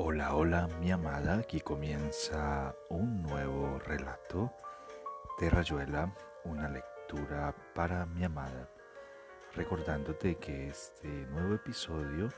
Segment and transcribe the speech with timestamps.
[0.00, 4.52] Hola, hola mi amada, aquí comienza un nuevo relato
[5.40, 8.70] de Rayuela, una lectura para mi amada,
[9.56, 12.28] recordándote que este nuevo episodio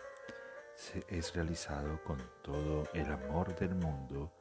[1.06, 4.32] es realizado con todo el amor del mundo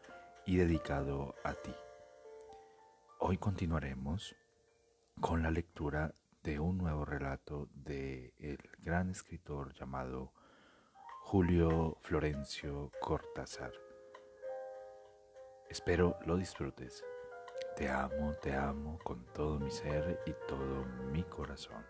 [0.46, 1.76] y dedicado a ti.
[3.18, 4.34] Hoy continuaremos
[5.20, 10.32] con la lectura de un nuevo relato de el gran escritor llamado
[11.32, 13.72] Julio Florencio Cortázar.
[15.70, 17.06] Espero lo disfrutes.
[17.76, 21.86] Te amo, te amo con todo mi ser y todo mi corazón.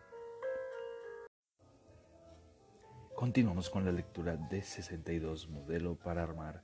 [3.15, 6.61] Continuamos con la lectura de 62 Modelo para Armar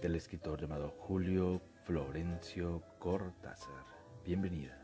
[0.00, 3.84] del escritor llamado Julio Florencio Cortázar.
[4.24, 4.82] Bienvenida.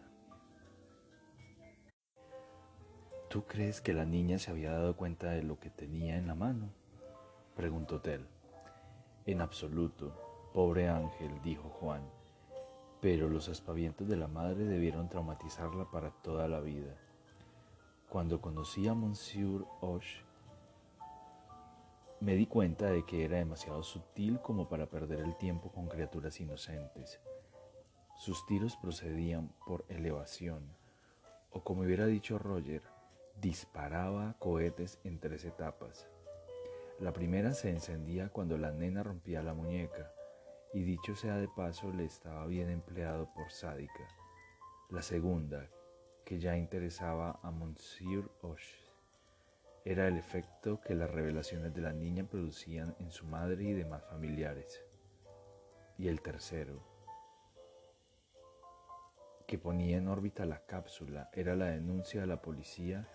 [3.30, 6.34] ¿Tú crees que la niña se había dado cuenta de lo que tenía en la
[6.34, 6.79] mano?
[7.54, 8.26] Preguntó Tel.
[9.26, 10.12] En absoluto,
[10.52, 12.02] pobre Ángel, dijo Juan,
[13.00, 16.94] pero los aspavientos de la madre debieron traumatizarla para toda la vida.
[18.08, 20.24] Cuando conocí a Monsieur Hoche,
[22.20, 26.38] me di cuenta de que era demasiado sutil como para perder el tiempo con criaturas
[26.40, 27.20] inocentes.
[28.18, 30.76] Sus tiros procedían por elevación,
[31.50, 32.82] o como hubiera dicho Roger,
[33.40, 36.06] disparaba cohetes en tres etapas.
[37.00, 40.12] La primera se encendía cuando la nena rompía la muñeca,
[40.74, 44.06] y dicho sea de paso, le estaba bien empleado por sádica.
[44.90, 45.66] La segunda,
[46.26, 48.76] que ya interesaba a Monsieur Hoche,
[49.82, 54.04] era el efecto que las revelaciones de la niña producían en su madre y demás
[54.04, 54.84] familiares.
[55.96, 56.82] Y el tercero,
[59.46, 63.08] que ponía en órbita la cápsula, era la denuncia a la policía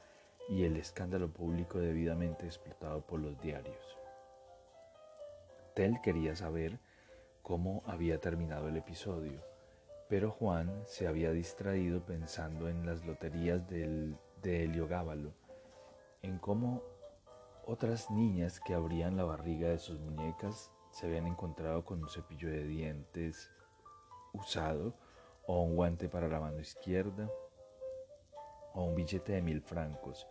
[0.47, 3.97] y el escándalo público debidamente explotado por los diarios.
[5.73, 6.79] Tell quería saber
[7.41, 9.41] cómo había terminado el episodio,
[10.07, 15.33] pero Juan se había distraído pensando en las loterías del, de Heliogábalo,
[16.21, 16.83] en cómo
[17.65, 22.49] otras niñas que abrían la barriga de sus muñecas se habían encontrado con un cepillo
[22.49, 23.49] de dientes
[24.33, 24.93] usado
[25.47, 27.29] o un guante para la mano izquierda
[28.73, 30.27] o un billete de mil francos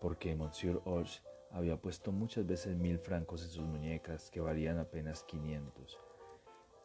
[0.00, 5.24] porque Monsieur Hoche había puesto muchas veces mil francos en sus muñecas que valían apenas
[5.24, 5.98] 500.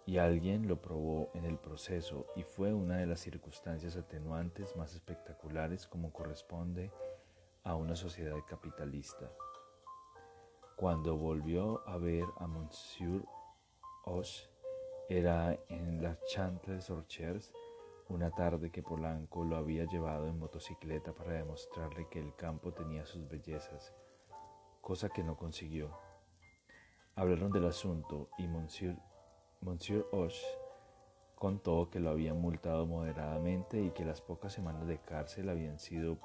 [0.06, 4.94] Y alguien lo probó en el proceso y fue una de las circunstancias atenuantes más
[4.94, 6.92] espectaculares como corresponde
[7.64, 9.32] a una sociedad capitalista.
[10.76, 13.24] Cuando volvió a ver a Monsieur
[14.06, 14.50] Hoche,
[15.10, 17.52] era en la Chantres Orchers
[18.12, 23.06] una tarde que Polanco lo había llevado en motocicleta para demostrarle que el campo tenía
[23.06, 23.94] sus bellezas,
[24.82, 25.98] cosa que no consiguió.
[27.16, 28.98] Hablaron del asunto y Monsieur,
[29.62, 30.46] Monsieur Hoche
[31.36, 36.18] contó que lo habían multado moderadamente y que las pocas semanas de cárcel habían sido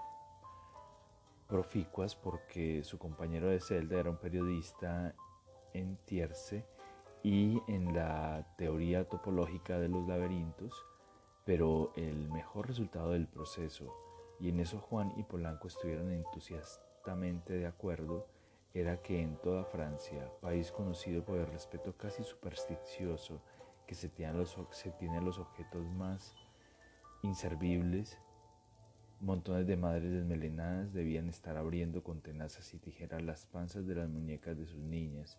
[1.47, 5.15] proficuas porque su compañero de celda era un periodista
[5.73, 6.67] en Tierce
[7.23, 10.85] y en la teoría topológica de los laberintos
[11.47, 13.95] pero el mejor resultado del proceso,
[14.41, 18.27] y en eso Juan y Polanco estuvieron entusiastamente de acuerdo,
[18.75, 23.41] era que en toda Francia, país conocido por el respeto casi supersticioso
[23.87, 26.35] que se tiene a los, los objetos más
[27.23, 28.19] inservibles,
[29.21, 34.09] montones de madres desmelenadas debían estar abriendo con tenazas y tijeras las panzas de las
[34.09, 35.39] muñecas de sus niñas,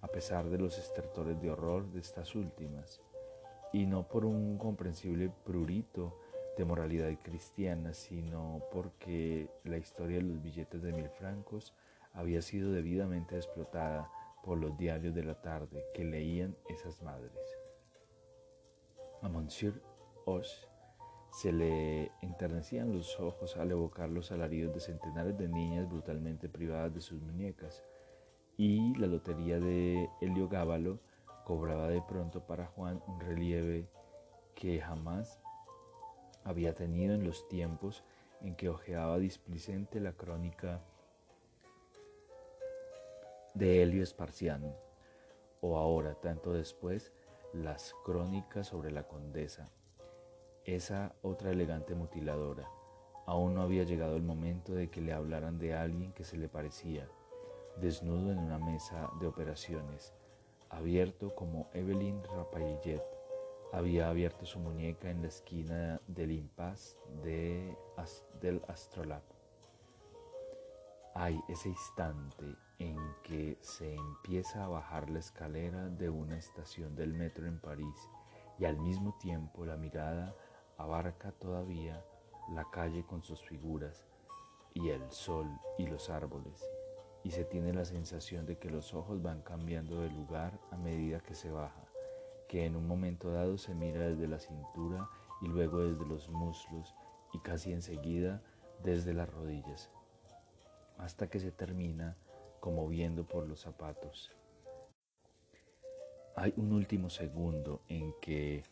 [0.00, 3.02] a pesar de los estertores de horror de estas últimas
[3.72, 6.18] y no por un comprensible prurito
[6.56, 11.74] de moralidad cristiana, sino porque la historia de los billetes de mil francos
[12.12, 14.10] había sido debidamente explotada
[14.42, 17.58] por los diarios de la tarde que leían esas madres.
[19.20, 19.82] A Monsieur
[20.24, 20.56] Hoche
[21.30, 26.94] se le enternecían los ojos al evocar los alaridos de centenares de niñas brutalmente privadas
[26.94, 27.84] de sus muñecas,
[28.56, 31.00] y la lotería de Heliogábalo
[31.46, 33.88] cobraba de pronto para Juan un relieve
[34.56, 35.40] que jamás
[36.42, 38.02] había tenido en los tiempos
[38.40, 40.80] en que hojeaba displicente la crónica
[43.54, 44.74] de Helio Esparciano,
[45.60, 47.12] o ahora, tanto después,
[47.52, 49.70] las crónicas sobre la condesa,
[50.64, 52.68] esa otra elegante mutiladora.
[53.24, 56.48] Aún no había llegado el momento de que le hablaran de alguien que se le
[56.48, 57.08] parecía,
[57.76, 60.12] desnudo en una mesa de operaciones,
[60.70, 63.02] abierto como Evelyn Rapayet
[63.72, 67.76] había abierto su muñeca en la esquina del impasse de,
[68.40, 69.22] del astrolab.
[71.14, 77.14] Ay, ese instante en que se empieza a bajar la escalera de una estación del
[77.14, 78.08] metro en París
[78.58, 80.34] y al mismo tiempo la mirada
[80.76, 82.04] abarca todavía
[82.52, 84.06] la calle con sus figuras
[84.74, 85.48] y el sol
[85.78, 86.75] y los árboles
[87.26, 91.18] y se tiene la sensación de que los ojos van cambiando de lugar a medida
[91.18, 91.82] que se baja,
[92.46, 95.10] que en un momento dado se mira desde la cintura
[95.42, 96.94] y luego desde los muslos
[97.32, 98.40] y casi enseguida
[98.84, 99.90] desde las rodillas,
[100.98, 102.16] hasta que se termina
[102.60, 104.30] como viendo por los zapatos.
[106.36, 108.62] Hay un último segundo en que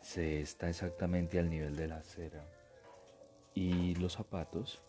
[0.00, 2.46] se está exactamente al nivel de la acera
[3.52, 4.80] y los zapatos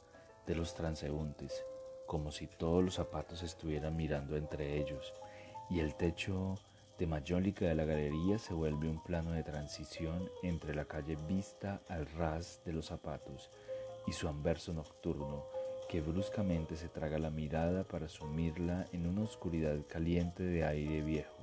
[0.48, 1.66] de los transeúntes,
[2.08, 5.14] como si todos los zapatos estuvieran mirando entre ellos
[5.70, 6.56] y el techo
[6.98, 11.82] de mayólica de la galería se vuelve un plano de transición entre la calle vista
[11.88, 13.50] al ras de los zapatos
[14.06, 15.46] y su anverso nocturno
[15.90, 21.42] que bruscamente se traga la mirada para sumirla en una oscuridad caliente de aire viejo.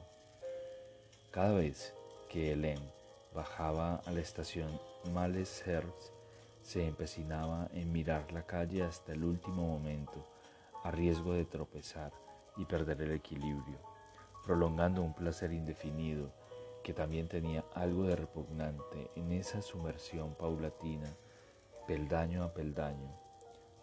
[1.30, 1.92] Cada vez
[2.28, 2.92] que Hélène
[3.34, 4.80] bajaba a la estación
[5.12, 5.64] Males
[6.62, 10.24] se empecinaba en mirar la calle hasta el último momento,
[10.88, 12.12] a riesgo de tropezar
[12.56, 13.78] y perder el equilibrio,
[14.42, 16.32] prolongando un placer indefinido
[16.82, 21.14] que también tenía algo de repugnante en esa sumersión paulatina,
[21.86, 23.28] peldaño a peldaño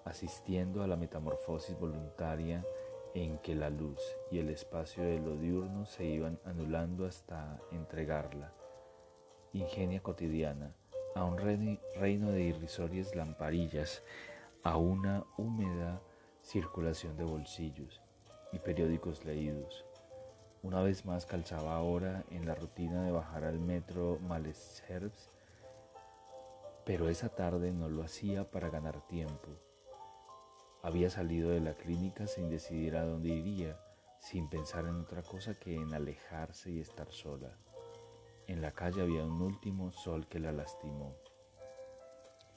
[0.06, 2.64] asistiendo a la metamorfosis voluntaria
[3.14, 4.00] en que la luz
[4.32, 8.52] y el espacio de lo diurno se iban anulando hasta entregarla,
[9.54, 10.76] ingenia cotidiana,
[11.16, 14.04] a un reino de irrisorias lamparillas,
[14.64, 16.02] a una húmeda
[16.46, 18.02] circulación de bolsillos
[18.54, 19.84] y periódicos leídos.
[20.62, 25.32] Una vez más calzaba ahora en la rutina de bajar al metro Malesherbes,
[26.86, 29.50] pero esa tarde no lo hacía para ganar tiempo,
[30.86, 33.80] había salido de la clínica sin decidir a dónde iría,
[34.20, 37.58] sin pensar en otra cosa que en alejarse y estar sola.
[38.46, 41.16] En la calle había un último sol que la lastimó.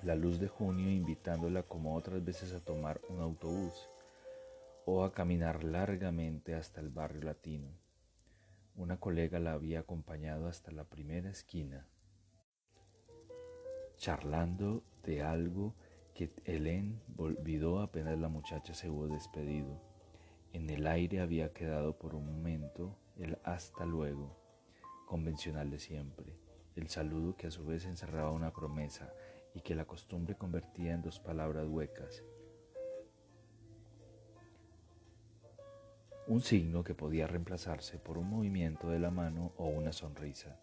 [0.04, 3.88] La luz de junio invitándola como otras veces a tomar un autobús
[4.86, 7.68] o a caminar largamente hasta el barrio latino.
[8.76, 11.88] Una colega la había acompañado hasta la primera esquina,
[13.96, 15.74] charlando de algo
[16.14, 19.82] que Helen olvidó apenas la muchacha se hubo despedido.
[20.52, 24.36] En el aire había quedado por un momento el hasta luego,
[25.06, 26.36] convencional de siempre,
[26.76, 29.12] el saludo que a su vez encerraba una promesa
[29.54, 32.22] y que la costumbre convertía en dos palabras huecas.
[36.26, 40.58] Un signo que podía reemplazarse por un movimiento de la mano o una sonrisa.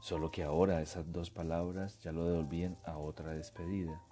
[0.00, 4.02] Solo que ahora esas dos palabras ya lo devolvían a otra despedida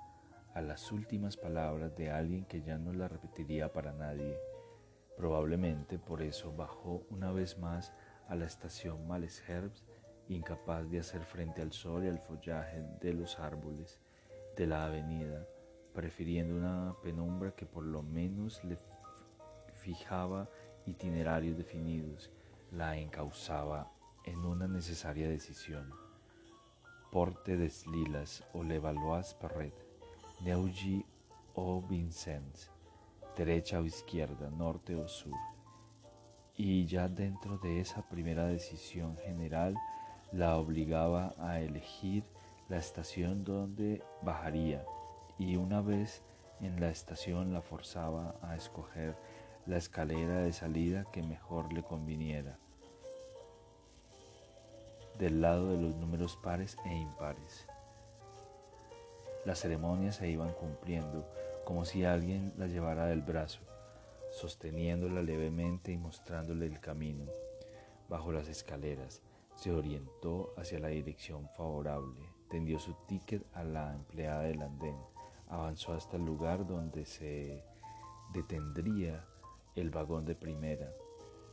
[0.54, 4.38] a las últimas palabras de alguien que ya no la repetiría para nadie.
[5.16, 7.92] Probablemente por eso bajó una vez más
[8.28, 9.84] a la estación Males Herbs,
[10.28, 14.00] incapaz de hacer frente al sol y al follaje de los árboles
[14.56, 15.46] de la avenida,
[15.94, 18.78] prefiriendo una penumbra que por lo menos le
[19.74, 20.48] fijaba
[20.86, 22.30] itinerarios definidos,
[22.70, 23.92] la encauzaba
[24.24, 25.90] en una necesaria decisión.
[27.10, 29.74] Porte des Lilas o Le Valois Perret
[30.40, 31.04] Neuilly
[31.54, 32.70] o Vincennes,
[33.36, 35.36] derecha o izquierda, norte o sur.
[36.56, 39.76] Y ya dentro de esa primera decisión general
[40.32, 42.24] la obligaba a elegir
[42.69, 44.84] la estación donde bajaría
[45.39, 46.22] y una vez
[46.60, 49.15] en la estación la forzaba a escoger
[49.67, 52.56] la escalera de salida que mejor le conviniera,
[55.19, 57.67] del lado de los números pares e impares.
[59.44, 61.29] Las ceremonias se iban cumpliendo
[61.65, 63.60] como si alguien la llevara del brazo,
[64.31, 67.24] sosteniéndola levemente y mostrándole el camino.
[68.08, 69.22] Bajo las escaleras
[69.56, 74.96] se orientó hacia la dirección favorable, tendió su ticket a la empleada del andén,
[75.48, 77.64] avanzó hasta el lugar donde se
[78.32, 79.24] detendría
[79.74, 80.90] el vagón de primera.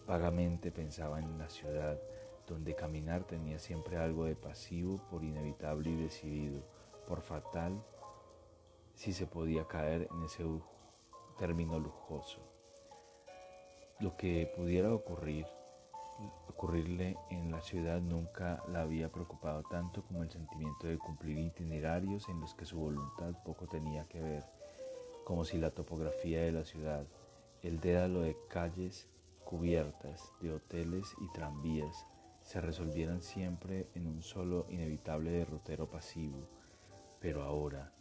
[0.08, 2.00] Vagamente pensaba en la ciudad,
[2.48, 6.64] donde caminar tenía siempre algo de pasivo por inevitable y decidido
[7.08, 7.84] por fatal
[8.96, 10.44] si se podía caer en ese
[11.38, 12.40] término lujoso.
[14.00, 15.46] Lo que pudiera ocurrir,
[16.48, 22.28] ocurrirle en la ciudad nunca la había preocupado tanto como el sentimiento de cumplir itinerarios
[22.28, 24.44] en los que su voluntad poco tenía que ver,
[25.24, 27.06] como si la topografía de la ciudad,
[27.64, 29.08] el dédalo de calles
[29.46, 32.06] cubiertas, de hoteles y tranvías,
[32.44, 36.48] se resolvieran siempre en un solo inevitable derrotero pasivo.
[37.20, 37.92] Pero ahora,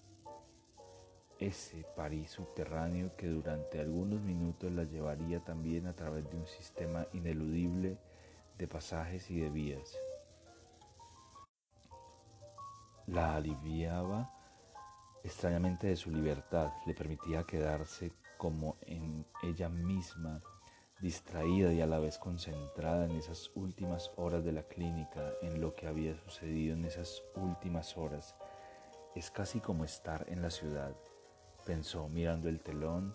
[1.38, 7.06] ese París subterráneo que durante algunos minutos la llevaría también a través de un sistema
[7.12, 7.96] ineludible
[8.58, 9.96] de pasajes y de vías.
[13.06, 14.30] La aliviaba
[15.24, 20.40] extrañamente de su libertad, le permitía quedarse como en ella misma,
[21.00, 25.74] distraída y a la vez concentrada en esas últimas horas de la clínica, en lo
[25.74, 28.34] que había sucedido en esas últimas horas.
[29.14, 30.94] Es casi como estar en la ciudad,
[31.64, 33.14] pensó mirando el telón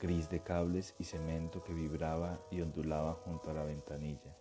[0.00, 4.36] gris de cables y cemento que vibraba y ondulaba junto a la ventanilla.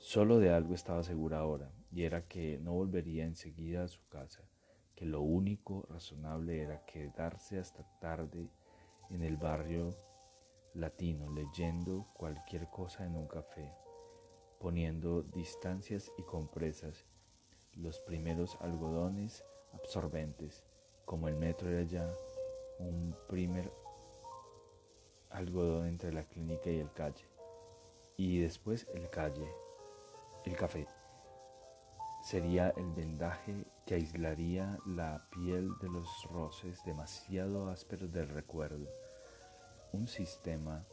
[0.00, 4.42] Solo de algo estaba segura ahora, y era que no volvería enseguida a su casa,
[4.94, 8.48] que lo único razonable era quedarse hasta tarde
[9.10, 9.96] en el barrio
[10.74, 13.72] latino leyendo cualquier cosa en un café,
[14.60, 17.04] poniendo distancias y compresas,
[17.74, 20.62] los primeros algodones absorbentes,
[21.04, 22.08] como el metro era ya
[22.78, 23.68] un primer
[25.30, 27.24] algodón entre la clínica y el calle,
[28.16, 29.48] y después el calle,
[30.48, 30.86] el café.
[32.22, 38.88] Sería el vendaje que aislaría la piel de los roces demasiado ásperos del recuerdo.
[39.92, 40.84] Un sistema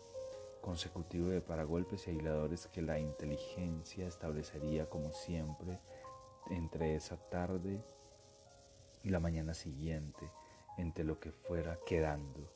[0.62, 5.80] consecutivo de paragolpes y aisladores que la inteligencia establecería como siempre
[6.50, 7.82] entre esa tarde
[9.04, 10.30] y la mañana siguiente,
[10.78, 12.50] entre lo que fuera quedando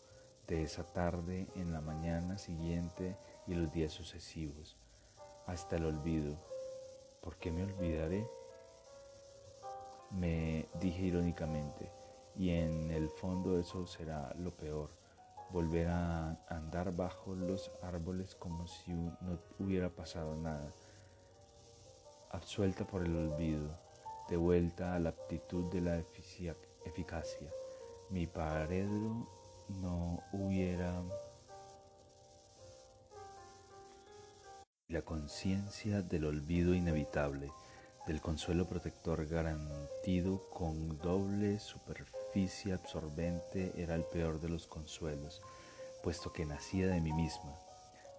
[0.48, 3.16] de esa tarde en la mañana siguiente
[3.48, 4.76] y los días sucesivos,
[5.46, 6.59] hasta el olvido.
[7.22, 8.28] ¿Por qué me olvidaré?
[10.12, 11.92] Me dije irónicamente,
[12.36, 14.90] y en el fondo eso será lo peor,
[15.52, 20.72] volver a andar bajo los árboles como si no hubiera pasado nada,
[22.32, 23.70] absuelta por el olvido
[24.30, 25.98] de vuelta a la aptitud de la
[26.86, 27.50] eficacia.
[28.10, 29.28] Mi paredro
[29.70, 31.02] no hubiera
[34.90, 37.52] la conciencia del olvido inevitable,
[38.08, 45.44] del consuelo protector garantido con doble superficie absorbente era el peor de los consuelos,
[46.02, 47.56] puesto que nacía de mí misma.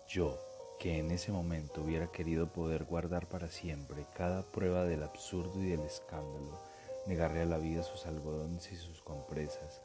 [0.08, 0.38] Yo,
[0.78, 5.70] que en ese momento hubiera querido poder guardar para siempre cada prueba del absurdo y
[5.70, 6.56] del escándalo,
[7.04, 9.82] negarle a la vida sus algodones y sus compresas,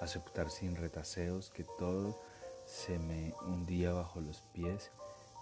[0.00, 2.18] aceptar sin retaseos que todo
[2.64, 4.90] se me hundía bajo los pies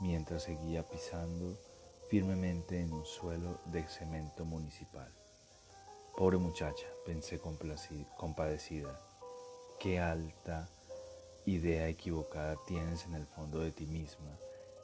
[0.00, 1.56] mientras seguía pisando
[2.08, 5.12] firmemente en un suelo de cemento municipal.
[6.16, 9.00] Pobre muchacha, pensé compadecida,
[9.78, 10.68] qué alta
[11.46, 14.36] idea equivocada tienes en el fondo de ti misma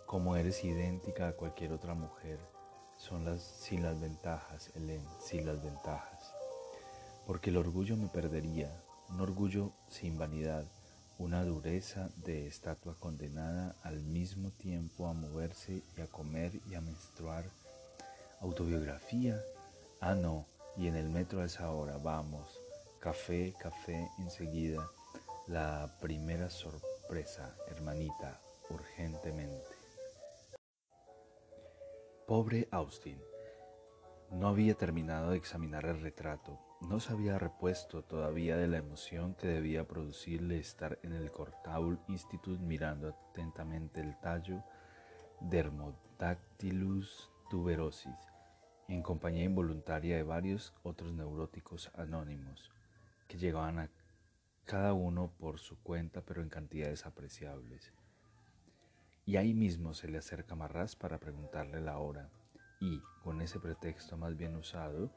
[0.07, 2.39] como eres idéntica a cualquier otra mujer,
[2.97, 6.33] son las sin las ventajas, Helen, sin las ventajas.
[7.27, 8.71] Porque el orgullo me perdería,
[9.11, 10.65] un orgullo sin vanidad,
[11.19, 16.81] una dureza de estatua condenada al mismo tiempo a moverse y a comer y a
[16.81, 17.45] menstruar.
[18.41, 19.43] Autobiografía.
[20.01, 20.47] Ah, no,
[20.77, 22.61] y en el metro a esa hora, vamos.
[23.01, 24.87] Café, café, enseguida.
[25.47, 29.65] La primera sorpresa, hermanita, urgentemente.
[32.27, 33.19] Pobre Austin.
[34.33, 39.35] No había terminado de examinar el retrato, no se había repuesto todavía de la emoción
[39.35, 44.62] que debía producirle estar en el Cortaul Institute mirando atentamente el tallo
[45.40, 48.14] Dermodactylus tuberosis,
[48.88, 52.71] en compañía involuntaria de varios otros neuróticos anónimos,
[53.26, 53.90] que llegaban a
[54.64, 57.92] cada uno por su cuenta pero en cantidades apreciables.
[59.25, 62.30] Y ahí mismo se le acerca Marras para preguntarle la hora
[62.80, 65.11] y, con ese pretexto más bien usado,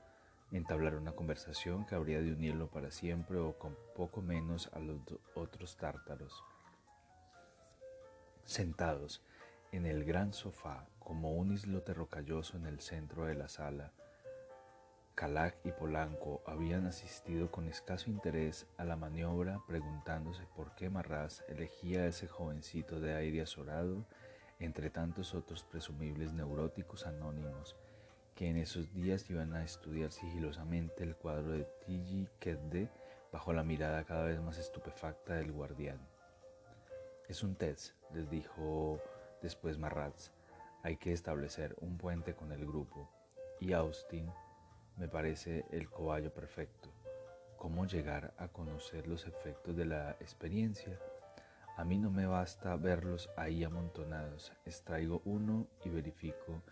[0.58, 5.00] entablar una conversación que habría de unirlo para siempre o con poco menos a los
[5.36, 6.44] otros tártaros.
[8.46, 9.24] Sentados
[9.72, 13.92] en el gran sofá como un islote rocalloso en el centro de la sala,
[15.14, 21.44] Calac y Polanco habían asistido con escaso interés a la maniobra preguntándose por qué Marras
[21.50, 24.06] elegía a ese jovencito de aire azorado
[24.60, 27.76] entre tantos otros presumibles neuróticos anónimos
[28.40, 32.90] que en esos días iban a estudiar sigilosamente el cuadro de Tilly Kedde
[33.34, 36.00] bajo la mirada cada vez más estupefacta del guardián.
[37.28, 39.02] Es un test, les dijo
[39.42, 40.32] después Marras.
[40.84, 43.12] Hay que establecer un puente con el grupo.
[43.60, 44.32] Y Austin
[44.96, 46.94] me parece el cobayo perfecto.
[47.58, 50.98] ¿Cómo llegar a conocer los efectos de la experiencia?
[51.76, 56.64] A mí no me basta verlos ahí amontonados, extraigo uno y verifico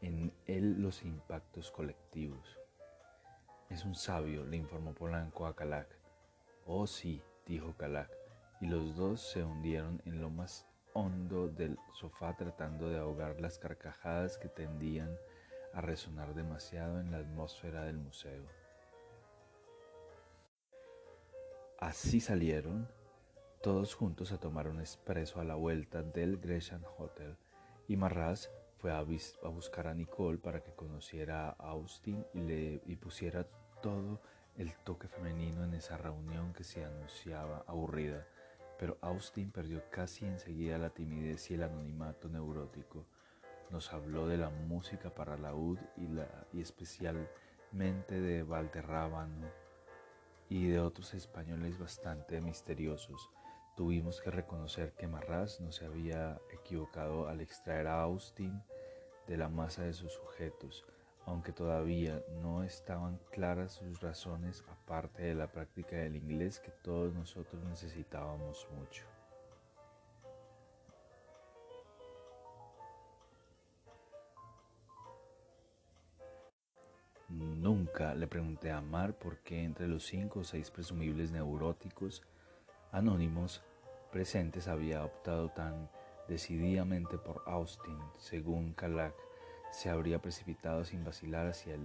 [0.00, 2.58] en él los impactos colectivos.
[3.68, 5.88] Es un sabio, le informó Polanco a Calac.
[6.66, 8.10] Oh sí, dijo Calac,
[8.60, 13.58] y los dos se hundieron en lo más hondo del sofá tratando de ahogar las
[13.58, 15.16] carcajadas que tendían
[15.72, 18.44] a resonar demasiado en la atmósfera del museo.
[21.78, 22.88] Así salieron
[23.62, 27.36] todos juntos a tomar un expreso a la vuelta del Gresham Hotel
[27.88, 29.02] y Marras fue a,
[29.50, 33.44] buscar a Nicole para que conociera a Austin y le y pusiera
[33.82, 34.20] todo
[34.56, 38.26] el toque femenino en esa reunión que se anunciaba aburrida,
[38.78, 43.04] pero Austin perdió casi enseguida la timidez y el anonimato neurótico.
[43.68, 49.46] Nos habló de la música para la UD y, la, y especialmente de Valderrábano
[50.48, 53.30] y de otros españoles bastante misteriosos.
[53.76, 58.62] Tuvimos que reconocer que Marras no se había equivocado al extraer a Austin
[59.26, 60.84] de la masa de sus sujetos,
[61.24, 67.14] aunque todavía no estaban claras sus razones aparte de la práctica del inglés que todos
[67.14, 69.04] nosotros necesitábamos mucho.
[77.30, 82.24] Nunca le pregunté a Mar por qué entre los cinco o seis presumibles neuróticos
[82.92, 83.62] anónimos
[84.10, 85.88] presentes había optado tan
[86.28, 89.14] decididamente por Austin, según Calac,
[89.70, 91.76] se habría precipitado sin vacilar hacia,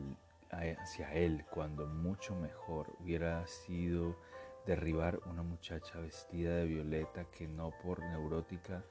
[0.51, 4.15] hacia él cuando mucho mejor hubiera sido
[4.65, 8.83] derribar una muchacha vestida de violeta que no por neurótica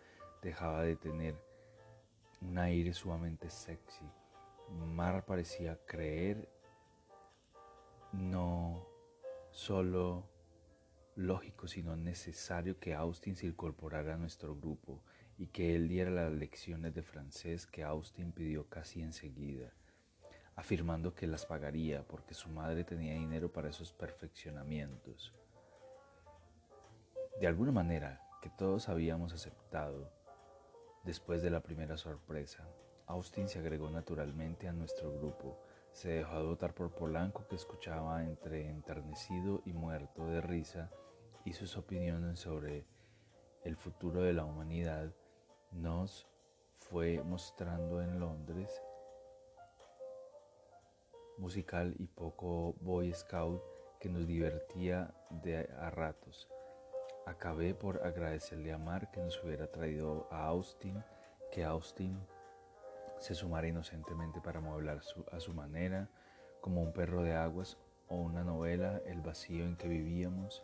[0.42, 1.34] dejaba de tener
[2.40, 4.04] un aire sumamente sexy.
[4.70, 6.48] Mar parecía creer
[8.12, 8.86] no
[9.50, 10.33] solo
[11.16, 15.02] lógico, sino necesario que Austin se incorporara a nuestro grupo
[15.38, 19.72] y que él diera las lecciones de francés que Austin pidió casi enseguida,
[20.56, 25.34] afirmando que las pagaría porque su madre tenía dinero para esos perfeccionamientos.
[27.40, 30.12] De alguna manera que todos habíamos aceptado,
[31.04, 32.68] después de la primera sorpresa,
[33.06, 35.60] Austin se agregó naturalmente a nuestro grupo,
[35.94, 40.90] se dejó adoptar por Polanco que escuchaba entre enternecido y muerto de risa
[41.44, 42.84] y sus opiniones sobre
[43.62, 45.14] el futuro de la humanidad
[45.70, 46.26] nos
[46.78, 48.82] fue mostrando en Londres
[51.38, 53.62] musical y poco Boy Scout
[54.00, 55.14] que nos divertía
[55.78, 56.48] a ratos.
[57.24, 61.02] Acabé por agradecerle a Mark que nos hubiera traído a Austin,
[61.52, 62.18] que Austin
[63.24, 65.00] se sumara inocentemente para amueblar
[65.32, 66.10] a su manera,
[66.60, 70.62] como un perro de aguas o una novela, El vacío en que vivíamos,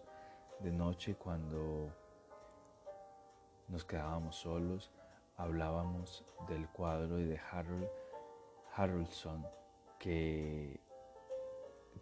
[0.58, 1.90] de noche cuando
[3.68, 4.92] nos quedábamos solos,
[5.38, 7.88] hablábamos del cuadro y de Harold
[8.76, 9.46] Haroldson
[9.98, 10.80] que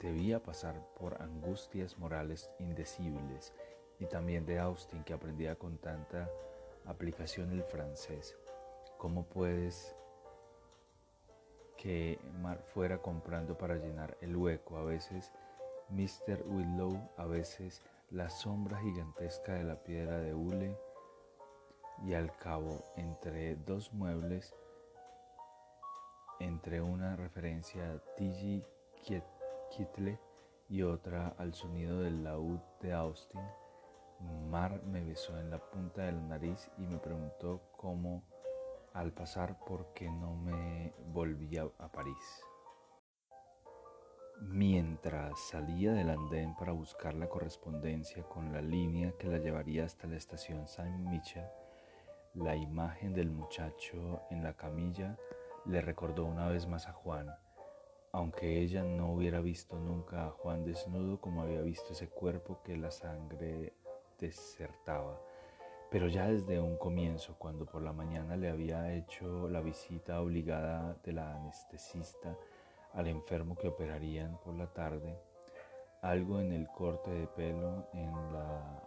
[0.01, 3.55] debía pasar por angustias morales indecibles
[4.01, 6.29] y también de Austin que aprendía con tanta
[6.85, 8.37] aplicación el francés.
[8.97, 9.95] ¿Cómo puedes
[11.79, 14.77] que Mar fuera comprando para llenar el hueco?
[14.77, 15.33] A veces
[15.89, 16.45] Mr.
[16.47, 20.77] Willow, a veces la sombra gigantesca de la piedra de hule
[22.05, 24.55] y al cabo entre dos muebles,
[26.41, 28.63] entre una referencia a T.G.
[29.71, 30.19] Kitle
[30.69, 33.41] y otra al sonido del laúd de Austin,
[34.51, 38.25] Mar me besó en la punta de la nariz y me preguntó cómo
[38.99, 42.43] al pasar por qué no me volvía a París.
[44.41, 50.09] Mientras salía del andén para buscar la correspondencia con la línea que la llevaría hasta
[50.09, 51.47] la estación Saint-Michel,
[52.35, 55.17] la imagen del muchacho en la camilla
[55.65, 57.29] le recordó una vez más a Juan,
[58.11, 62.77] aunque ella no hubiera visto nunca a Juan desnudo como había visto ese cuerpo que
[62.77, 63.75] la sangre
[64.19, 65.21] desertaba.
[65.91, 70.95] Pero ya desde un comienzo, cuando por la mañana le había hecho la visita obligada
[71.03, 72.37] de la anestesista,
[72.93, 75.19] al enfermo que operarían por la tarde,
[76.03, 78.83] algo en el corte de pelo, en la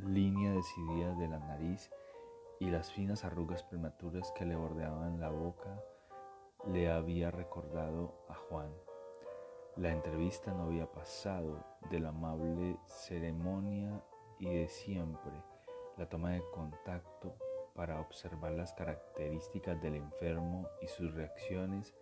[0.00, 1.88] línea decidida de la nariz
[2.58, 5.82] y las finas arrugas prematuras que le bordeaban la boca,
[6.66, 8.72] le había recordado a Juan.
[9.76, 14.02] La entrevista no había pasado de la amable ceremonia
[14.40, 15.32] y de siempre
[16.00, 17.36] la toma de contacto
[17.74, 21.94] para observar las características del enfermo y sus reacciones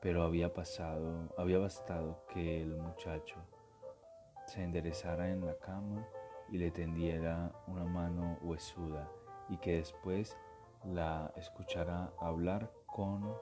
[0.00, 3.36] pero había pasado, había bastado que el muchacho
[4.46, 6.06] se enderezara en la cama
[6.50, 9.10] y le tendiera una mano huesuda
[9.48, 10.36] y que después
[10.84, 13.34] la escuchara hablar con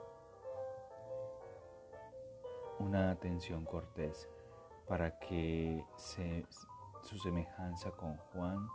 [2.79, 4.29] una atención cortés
[4.87, 8.67] para que su semejanza con Juan,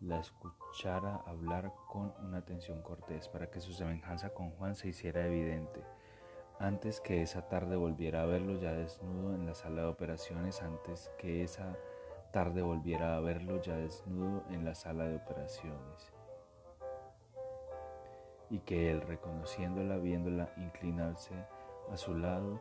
[0.00, 5.26] la escuchara hablar con una atención cortés para que su semejanza con Juan se hiciera
[5.26, 5.82] evidente.
[6.60, 11.10] Antes que esa tarde volviera a verlo ya desnudo en la sala de operaciones, antes
[11.18, 11.76] que esa
[12.32, 16.12] tarde volviera a verlo ya desnudo en la sala de operaciones.
[18.50, 21.34] Y que él, reconociéndola, viéndola inclinarse
[21.92, 22.60] a su lado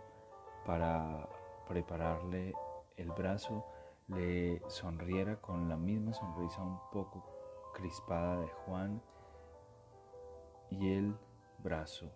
[0.66, 1.28] para
[1.68, 2.54] prepararle
[2.98, 3.66] el brazo,
[4.08, 7.26] le sonriera con la misma sonrisa un poco
[7.74, 9.02] crispada de Juan
[10.70, 11.16] y el
[11.60, 12.10] brazo.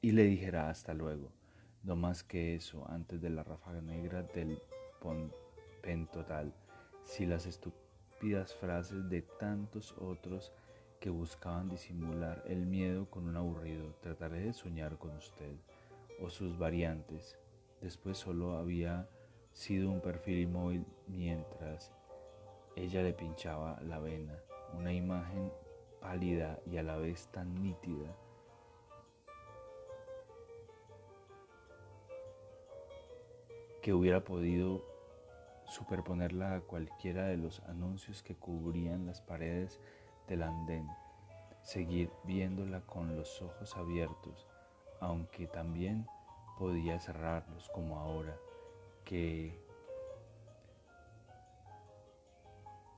[0.00, 1.30] Y le dijera hasta luego,
[1.84, 4.60] no más que eso antes de la ráfaga negra del
[5.82, 6.52] pentotal,
[7.04, 10.52] si las estúpidas frases de tantos otros
[11.00, 15.54] que buscaban disimular el miedo con un aburrido, trataré de soñar con usted,
[16.20, 17.38] o sus variantes,
[17.80, 19.08] después solo había
[19.58, 21.92] sido un perfil inmóvil mientras
[22.76, 24.38] ella le pinchaba la vena,
[24.72, 25.52] una imagen
[26.00, 28.14] pálida y a la vez tan nítida.
[33.82, 34.84] Que hubiera podido
[35.66, 39.80] superponerla a cualquiera de los anuncios que cubrían las paredes
[40.28, 40.86] del andén,
[41.62, 44.46] seguir viéndola con los ojos abiertos,
[45.00, 46.06] aunque también
[46.60, 48.38] podía cerrarlos como ahora,
[49.08, 49.58] que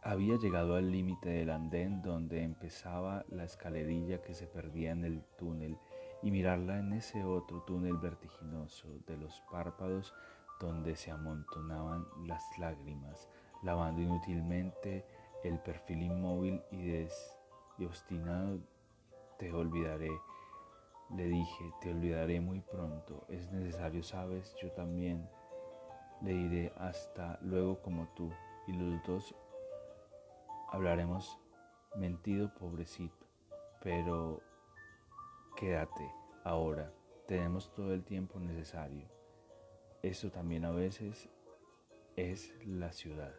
[0.03, 5.23] había llegado al límite del andén donde empezaba la escalerilla que se perdía en el
[5.38, 5.79] túnel
[6.20, 10.12] y mirarla en ese otro túnel vertiginoso de los párpados
[10.59, 13.29] donde se amontonaban las lágrimas,
[13.62, 15.07] lavando inútilmente
[15.44, 17.37] el perfil inmóvil y, des,
[17.79, 18.59] obstinado.
[19.38, 20.11] Te olvidaré,
[21.16, 23.25] le dije, te olvidaré muy pronto.
[23.29, 25.27] Es necesario, sabes, yo también
[26.22, 28.30] le diré hasta luego como tú,
[28.66, 29.35] y los dos
[30.70, 31.38] hablaremos
[31.96, 33.26] mentido, pobrecito,
[33.83, 34.40] pero
[35.56, 36.11] quédate
[36.44, 36.92] ahora,
[37.26, 39.09] tenemos todo el tiempo necesario.
[40.02, 41.28] Esto también a veces
[42.16, 43.35] es la ciudad.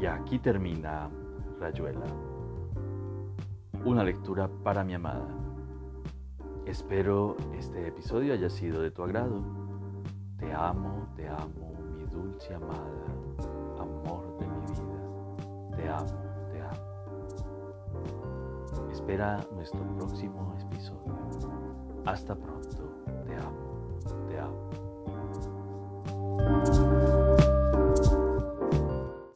[0.00, 1.10] Y aquí termina
[1.58, 2.37] Rayuela
[3.84, 5.26] una lectura para mi amada.
[6.66, 9.42] Espero este episodio haya sido de tu agrado.
[10.38, 13.06] Te amo, te amo, mi dulce amada,
[13.78, 15.76] amor de mi vida.
[15.76, 16.06] Te amo,
[16.52, 16.78] te amo.
[18.90, 21.16] Espera nuestro próximo episodio.
[22.04, 22.94] Hasta pronto,
[23.26, 23.67] te amo.